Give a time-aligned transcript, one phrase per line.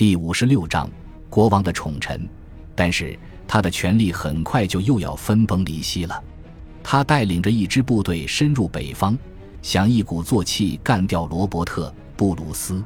[0.00, 0.88] 第五十六章
[1.28, 2.26] 国王的宠臣，
[2.74, 6.24] 但是他的权力很快就又要分崩离析了。
[6.82, 9.14] 他带领着一支部队深入北方，
[9.60, 12.82] 想一鼓作气干掉罗伯特·布鲁斯，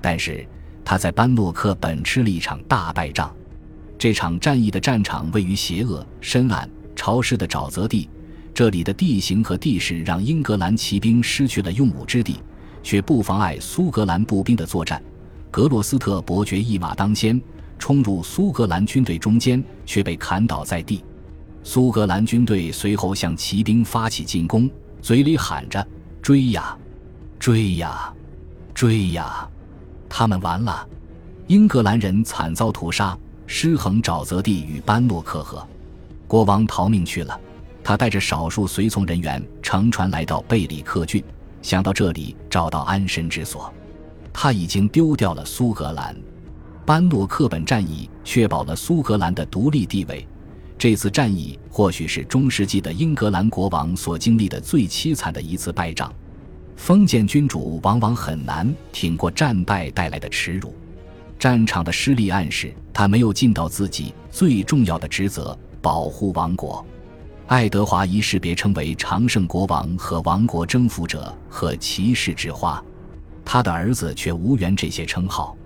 [0.00, 0.48] 但是
[0.82, 3.30] 他在班诺克本吃了一场大败仗。
[3.98, 8.08] 这场战役的战场位于邪恶、深暗、潮湿的沼泽地，
[8.54, 12.40] 这里的地形和地势让英格兰骑兵失去了用武之地，
[12.82, 15.02] 却不妨碍苏格兰步兵的作战。
[15.56, 17.40] 格罗斯特伯爵一马当先，
[17.78, 21.02] 冲入苏格兰军队中间，却被砍倒在地。
[21.64, 24.68] 苏格兰军队随后向骑兵发起进攻，
[25.00, 25.82] 嘴里喊着
[26.20, 26.76] ：“追呀，
[27.38, 28.12] 追呀，
[28.74, 29.48] 追呀！”
[30.10, 30.86] 他们完了。
[31.46, 35.66] 英格兰人惨遭屠杀，尸横沼泽地与班诺克河。
[36.28, 37.40] 国王逃命去了，
[37.82, 41.24] 他带着少数随从人员乘船来到贝里克郡，
[41.62, 43.72] 想到这里找到安身之所。
[44.38, 46.14] 他已经丢掉了苏格兰，
[46.84, 50.28] 班诺克本战役确保了苏格兰的独立地位。
[50.76, 56.12] 这次战役或许是中世纪的英格兰国王所经历的最凄惨的一次败仗。
[56.76, 60.74] 封建君主往往很难挺过战败带来的耻辱。
[61.38, 66.84] 战场的失利暗示他没有尽到自己最重要的职责——保护王国。
[67.46, 72.84] 爱德华一世被称为常胜国王和王国征服者和骑士之花。
[73.46, 75.56] 他的儿子却无缘这些称号。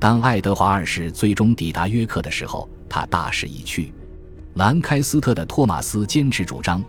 [0.00, 3.92] 当爱德华二世最终抵达约克的时候，他大势已去。
[4.54, 6.82] 兰开斯特的托马斯坚持主张，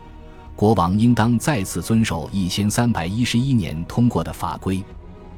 [0.55, 4.83] 国王应当再次遵守一千三百一十一年通过的法规。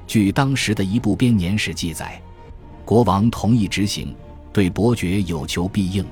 [0.08, 2.22] 据当时的一部编年史记载，
[2.86, 4.16] 国王同意执行，
[4.54, 6.06] 对伯爵有求必应。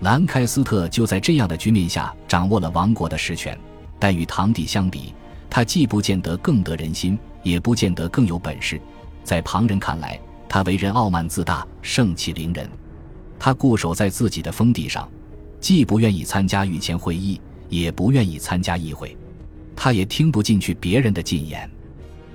[0.00, 3.58] 兰开斯特就在这样的局面下掌握了王国的实权，
[3.98, 5.14] 但与堂弟相比，
[5.48, 7.18] 他既不见得更得人心。
[7.44, 8.80] 也不见得更有本事，
[9.22, 12.66] 在旁人看来，他为人傲慢自大，盛气凌人。
[13.38, 15.06] 他固守在自己的封地上，
[15.60, 19.14] 既不愿意参加御前会议，也不愿意参加议会。
[19.76, 21.70] 他也听不进去别人的进言。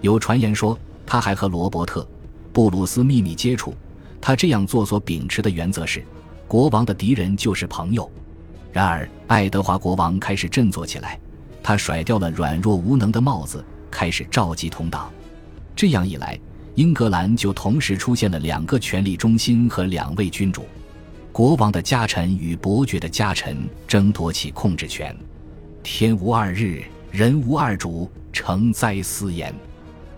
[0.01, 0.77] 有传言说，
[1.07, 2.01] 他还和罗伯特·
[2.53, 3.73] 布鲁斯秘密接触。
[4.21, 6.05] 他这样做所秉持的原则是：
[6.47, 8.07] 国王的敌人就是朋友。
[8.71, 11.19] 然而，爱德华国王开始振作起来，
[11.69, 13.63] 他甩掉了软弱无能的帽子。
[13.91, 15.13] 开始召集同党，
[15.75, 16.35] 这样一来，
[16.73, 20.65] 英格兰就同时出现了两个权力中心和两位君主，
[21.31, 23.55] 国王的家臣与伯爵的家臣
[23.87, 25.15] 争夺起控制权。
[25.83, 26.81] 天无二日，
[27.11, 29.53] 人无二主，成灾思言。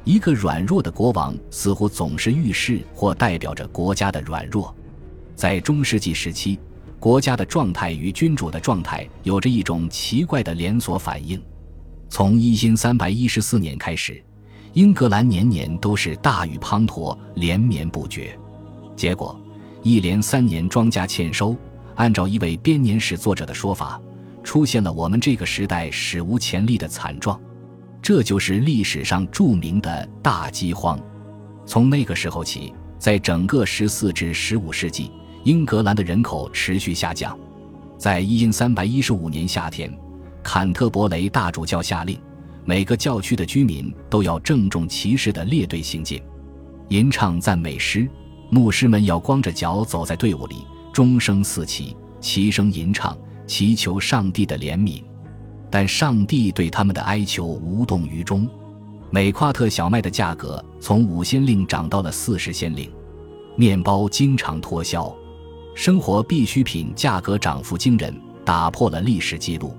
[0.05, 4.73] 一个软弱的国王似乎总是预示或代表着国家的软弱。
[5.35, 6.57] 在中世纪时期，
[7.01, 11.41] 国家的状态与君主的状态有着一种奇怪的连锁反应。
[12.09, 14.23] 从一三百一十四年开始，
[14.73, 18.37] 英格兰年年都是大雨滂沱，连绵不绝。
[18.95, 19.35] 结果，
[19.81, 21.57] 一连三年庄稼欠收。
[21.95, 23.99] 按照一位编年史作者的说法，
[24.43, 27.39] 出现了我们这个时代史无前例的惨状。
[27.99, 30.99] 这就是历史上著名的大饥荒。
[31.65, 35.11] 从那个时候起，在整个十四至十五世纪，
[35.43, 37.37] 英格兰的人口持续下降。
[37.97, 39.91] 在一千三百一十五年夏天。
[40.43, 42.19] 坎特伯雷大主教下令，
[42.65, 46.19] 每个教区的居民都要郑重其事地列队行进，
[46.89, 48.09] 吟唱赞美诗。
[48.49, 53.15] 牧师们要光着脚走在队伍里，钟声四起，齐声吟唱，
[53.45, 55.03] 祈求上帝的怜悯。
[55.69, 58.49] 但上帝对他们的哀求无动于衷。
[59.11, 62.91] 每夸特小麦的价格从五先令涨到了四十先令，
[63.55, 65.15] 面包经常脱销，
[65.73, 69.75] 生活必需品价格涨幅惊人，打破了历史记录。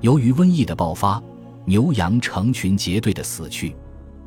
[0.00, 1.20] 由于瘟疫的爆发，
[1.64, 3.74] 牛羊成群结队的死去，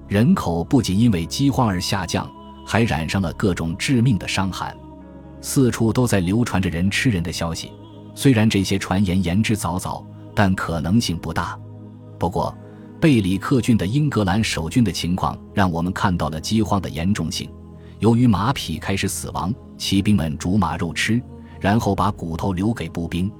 [0.07, 2.29] 人口不仅因为饥荒而下降，
[2.65, 4.75] 还染上了各种致命的伤寒。
[5.39, 7.71] 四处都在流传着人吃人的消息，
[8.13, 10.03] 虽然这些传言言之凿凿，
[10.35, 11.57] 但可能性不大。
[12.19, 12.55] 不过，
[12.99, 17.49] 贝里克郡的英格兰守军的情况让我们看到了饥荒的严重性。
[17.99, 21.21] 由于马匹开始死亡，骑兵们煮马肉吃，
[21.59, 23.31] 然后把骨头留给步兵。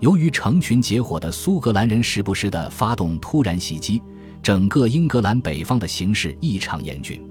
[0.00, 4.02] 由于成群结伙的苏格兰人时不时地发动突然袭击，
[4.42, 7.22] 整个英格兰北方的形势异常严峻。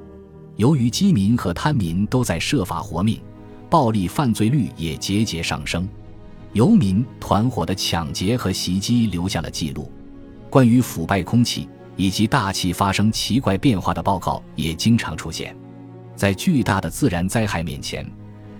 [0.55, 3.19] 由于饥民和贪民都在设法活命，
[3.69, 5.87] 暴力犯罪率也节节上升。
[6.53, 9.91] 游民团伙的抢劫和袭击留下了记录。
[10.49, 15.55] 关于腐败空气以及大气发生奇怪变化的报告也经常出现。
[16.15, 18.07] 在巨大的自然灾害面前，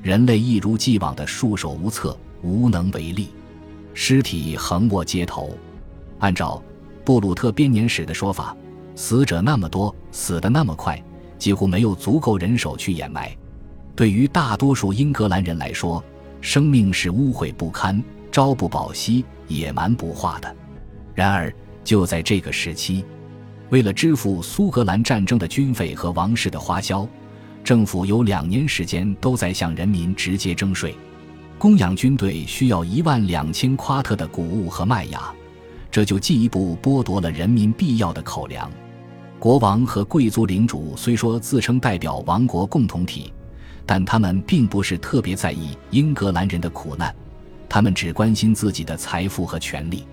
[0.04, 3.30] 人类一如既往的束手无策，无能为力。
[3.94, 5.58] 尸体横卧街头，
[6.20, 6.62] 按照
[7.06, 8.54] 布鲁特编年史的说法，
[8.98, 11.02] 死者那么多，死得那么快，
[11.40, 13.34] 几乎没有足够人手去掩埋。
[13.96, 16.04] 对于大多数英格兰人来说，
[16.42, 20.54] 生命是污秽不堪、朝不保夕、野蛮不化的。
[21.16, 23.06] 然而，就在这个时期，
[23.70, 27.08] 为了支付苏格兰战争的军费和王室的花销，
[27.64, 30.96] 政府有两年时间都在向人民直接征税。
[31.58, 35.34] 供养军队需要一万两千夸特的谷物和麦芽，
[35.90, 38.70] 这就进一步剥夺了人民必要的口粮。
[39.40, 43.32] 国王和贵族领主虽说自称代表王国共同体，
[43.86, 47.16] 但他们并不是特别在意英格兰人的苦难，
[47.70, 50.06] 他们只关心自己的财富和权力。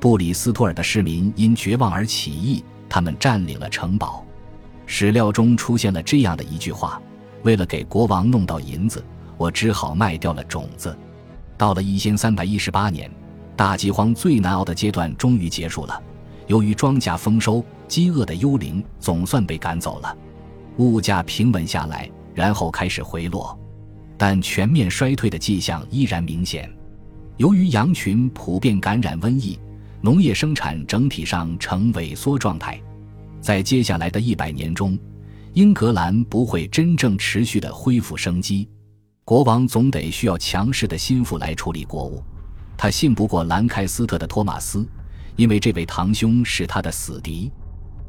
[0.00, 2.64] 布里斯托尔的市民因绝望而起义。
[2.88, 4.24] 他们占领了城堡，
[4.86, 7.00] 史料中出现了这样的一句话
[7.44, 9.04] ：“为了给国王弄到银子，
[9.36, 10.96] 我只好卖掉了种子。”
[11.58, 13.10] 到了一千三百一十八年，
[13.56, 16.02] 大饥荒最难熬的阶段终于结束了。
[16.46, 20.16] 由于庄稼丰收，饥饿的幽灵总算被赶走了，
[20.78, 23.58] 物价平稳下来，然后开始回落，
[24.16, 26.70] 但全面衰退的迹象依然明显。
[27.36, 29.58] 由于羊群普遍感染瘟疫。
[30.02, 32.80] 农业生产整体上呈萎缩状态，
[33.46, 34.98] 在接下来的一百年中，
[35.52, 38.68] 英格兰不会真正持续的恢复生机。
[39.24, 42.20] 国王总得需要强势的心腹来处理国务。
[42.76, 44.84] 他信不过兰开斯特的托马斯，
[45.36, 47.52] 因为这位堂兄是他的死敌，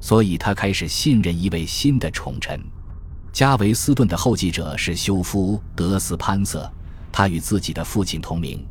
[0.01, 2.59] 所以他开始信任一位新的宠臣。
[3.31, 6.67] 加维斯顿的后继者是休夫德斯潘瑟，
[7.11, 8.65] 他与自己的父亲同名。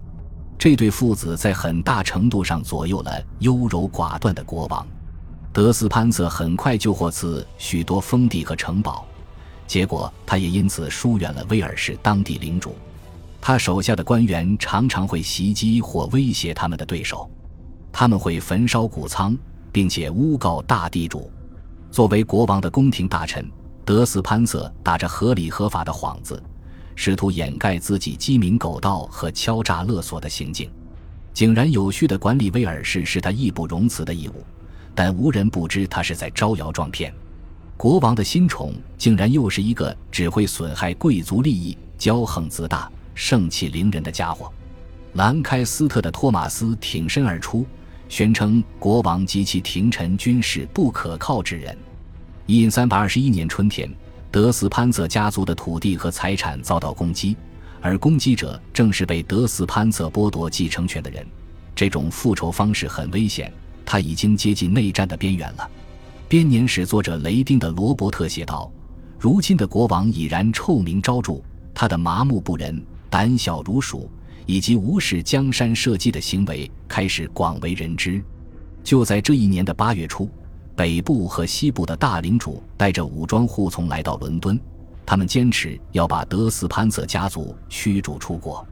[0.59, 4.85] 这对父子在很大程度上左右了优柔寡断的国王
[5.57, 9.07] 德斯潘瑟，很快就获赐许多封地和城堡，
[9.67, 12.77] 结果他也因此疏远了威尔士当地领主。
[13.41, 17.27] 他手下的官员常常会袭击或威胁他们的对手，
[17.91, 19.35] 他们会焚烧谷仓，
[19.73, 21.33] 并且诬告大地主。
[21.91, 23.51] 作为国王的宫廷大臣，
[23.83, 26.39] 德斯潘瑟打着合理合法的幌子。
[26.95, 30.71] 试图掩盖自己鸡鸣狗盗和敲诈勒索的行径，
[31.33, 34.45] 井然有序地管理威尔士是他义不容辞的义务，
[34.97, 37.15] 但无人不知他是在招摇撞骗。
[37.77, 44.51] 国王的新宠竟然又是一个只会损害贵族利益、骄横自大、盛气凌人的家伙。
[45.13, 47.65] 兰开斯特的托马斯挺身而出，
[48.09, 51.77] 宣称国王及其廷臣均是不可靠之人。
[52.47, 53.89] 一三八二十一年春天。
[54.29, 57.35] 德斯潘瑟家族的土地和财产遭到攻击，
[57.81, 61.27] 而攻击者正是被德斯潘瑟剥夺继承权的人。
[61.75, 63.51] 这种复仇方式很危险，
[63.87, 65.71] 他已经接近内战的边缘了。
[66.29, 68.71] 编年史作者雷丁的罗伯特写道
[69.19, 71.41] ：“如今的国王已然臭名昭著，
[71.73, 74.11] 他的麻木不仁、胆小如鼠
[74.45, 78.23] 以及无视江山社稷的行为开始广为人知。”
[78.85, 80.29] 就在这一年的八月初。
[80.77, 84.61] 北部和西部的大领主带着武装护从来到伦敦，
[85.07, 88.63] 他们坚持要把德斯潘瑟家族驱逐出国。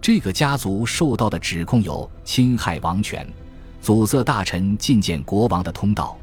[0.00, 3.30] 这个家族受到的指控有侵害王权、
[3.82, 6.16] 阻塞大臣觐见国王的通道。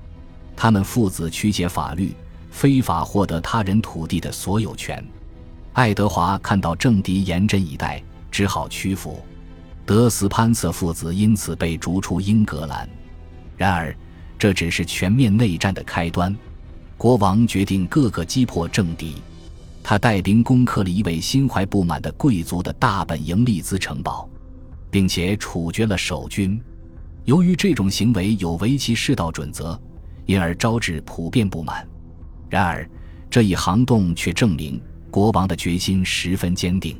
[0.56, 2.15] 他们父子曲解法律，
[2.50, 5.06] 非法获得他人土地的所有权。
[5.73, 8.01] 爱德华看到政敌严阵以待，
[8.31, 9.21] 只好屈服。
[9.85, 12.89] 德斯潘瑟父子因此被逐出英格兰。
[13.56, 13.95] 然而。
[14.39, 16.33] 这只是全面内战的开端。
[16.95, 19.15] 国王决定各个击破政敌。
[19.83, 24.29] 他带兵攻克了一位心怀不满的贵族的大本营利兹城堡，
[24.89, 26.57] 并且处决了守军。
[27.25, 29.79] 由于这种行为有违其世道准则，
[30.25, 31.88] 因而招致普遍不满。
[32.49, 32.89] 然而，
[33.29, 36.99] 这一行动却证明国王的决心十分坚定。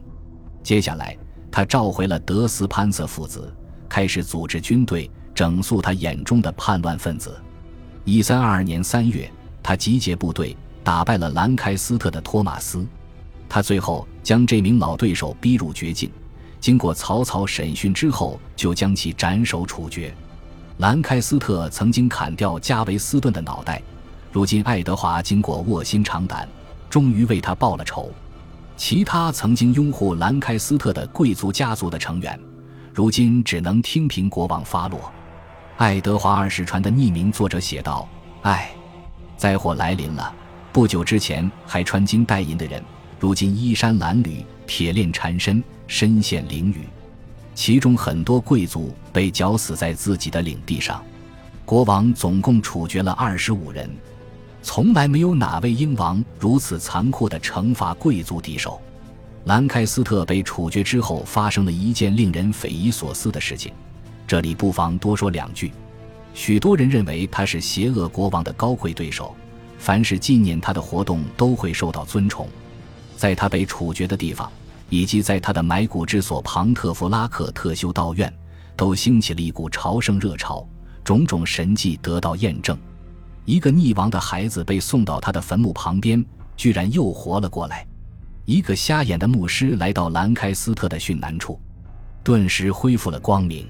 [0.62, 1.18] 接下来，
[1.52, 3.54] 他召回了德斯潘瑟父子，
[3.88, 5.10] 开始组织军队。
[5.36, 7.40] 整肃他眼中的叛乱分子。
[8.04, 9.32] 一三二二年三月，
[9.64, 12.86] 他集结部队，打败了兰开斯特的托马斯。
[13.48, 16.12] 他最后将这名老对手逼入绝境，
[16.60, 20.14] 经过草草审讯之后，就将其斩首处决。
[20.78, 23.82] 兰开斯特曾经砍掉加维斯顿的脑袋，
[24.32, 26.48] 如今爱德华经过卧薪尝胆，
[26.90, 28.12] 终于为他报了仇。
[28.78, 32.40] 其他曾经拥护兰开斯特的贵族家族的成员，
[32.94, 35.12] 如今只能听凭国王发落。
[35.76, 38.08] 爱德华二世传的匿名作者写道
[38.44, 38.72] ：“唉，
[39.36, 40.34] 灾祸来临了。
[40.72, 42.82] 不久之前还穿金戴银的人，
[43.20, 46.78] 如今衣衫褴褛，铁链缠身，身陷囹圄。
[47.54, 51.04] 其中很多贵族被绞死在自己的领地上。
[51.66, 53.90] 国王总共处决了二十五人，
[54.64, 58.80] 从来没有哪位英王如此残酷地惩罚贵族敌手。
[59.46, 63.74] 兰开斯特被处决之后，发生了一件令人匪夷所思的事情。”
[64.26, 65.72] 这里不妨多说两句。
[66.34, 69.36] 许多人认为他是邪恶国王的高贵对手，
[69.78, 72.48] 凡是纪念他的活动都会受到尊崇。
[73.20, 74.50] 在他被处决的地方，
[74.90, 78.34] 以及在他的埋骨之所庞特弗拉克特修道院，
[78.78, 80.66] 都兴起了一股朝圣热潮，
[81.04, 82.80] 种种神迹得到验证。
[83.44, 87.86] 一个溺亡的孩子被送到他的坟墓旁边，居然又活了过来。
[88.46, 91.60] 一个瞎眼的牧师来到兰开斯特的殉难处，
[92.24, 93.68] 顿时恢复了光明。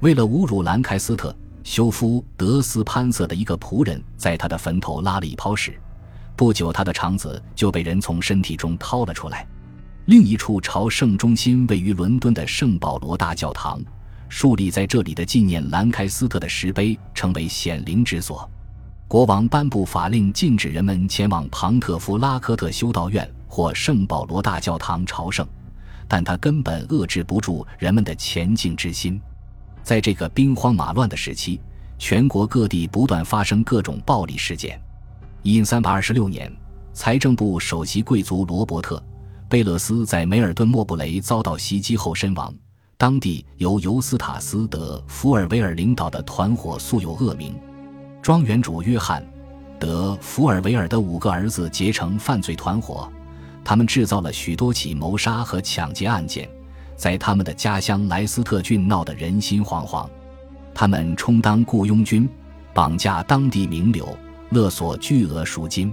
[0.00, 5.80] 为了侮辱兰开斯特，修夫德斯潘瑟的一个仆人在他的坟头拉了一泡屎，
[6.36, 9.46] 不久他的肠子就被人从身体中掏了出来。
[10.06, 13.80] 另一处朝圣中心位于伦敦的圣保罗大教堂，
[14.28, 18.48] 树立在这里的纪念兰开斯特的石碑成为显灵之所。
[19.06, 23.28] 国王颁布法令，禁止人们前往庞特夫拉科特修道院。
[23.46, 25.46] 或圣保罗大教堂朝圣，
[26.08, 29.20] 但他根本遏制不住人们的前进之心。
[29.84, 31.60] 在这个兵荒马乱的时期，
[31.96, 34.82] 全国各地不断发生各种暴力事件。
[35.52, 36.50] 因三百二十六年，
[36.94, 38.96] 财政部首席贵族罗伯特·
[39.46, 42.50] 贝勒斯在梅尔顿莫布雷遭到袭击后身亡。
[42.96, 47.54] 当地由尤斯塔斯·德·福尔维尔领导的团伙素有恶名。
[48.22, 49.22] 庄园主约翰·
[49.78, 53.06] 德·福尔维尔的五个儿子结成犯罪团伙。
[53.62, 56.48] 他们制造了许多起谋杀和抢劫案件，
[56.96, 60.08] 在他们的家乡莱斯特郡闹得人心惶惶。
[60.74, 62.26] 他们充当雇佣军，
[62.72, 64.08] 绑架当地名流，
[64.54, 65.92] 勒索巨额赎金。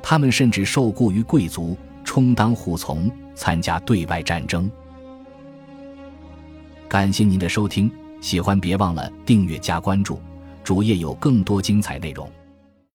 [0.00, 4.70] 他们甚至受雇于贵族，充当护从，参加对外战争。
[6.88, 7.90] 感谢您的收听，
[8.20, 10.18] 喜欢别忘了订阅加关注，
[10.62, 12.30] 主页有更多精彩内容。